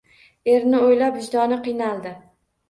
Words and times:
Erini 0.53 0.79
o`ylab 0.85 1.19
vijdoni 1.19 1.61
qiynaldi 1.69 2.17